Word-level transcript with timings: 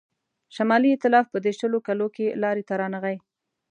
شمالي 0.55 0.89
ایتلاف 0.91 1.25
په 1.33 1.37
دې 1.43 1.51
شلو 1.59 1.79
کالو 1.87 2.07
کې 2.15 2.27
لاري 2.43 2.63
ته 2.69 2.73
رانغی. 2.81 3.17